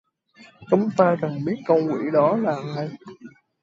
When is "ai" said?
2.77-2.89